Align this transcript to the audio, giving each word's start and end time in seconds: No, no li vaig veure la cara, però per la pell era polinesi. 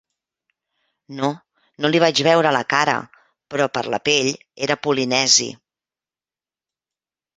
No, 1.17 1.27
no 1.85 1.91
li 1.91 2.01
vaig 2.03 2.21
veure 2.27 2.53
la 2.57 2.63
cara, 2.75 2.95
però 3.53 3.69
per 3.77 3.83
la 3.95 4.01
pell 4.09 4.33
era 4.69 4.79
polinesi. 4.87 5.49